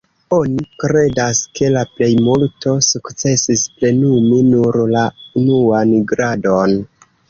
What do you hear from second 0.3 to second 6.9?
Oni kredas, ke la plejmulto sukcesis plenumi nur la "unuan gradon".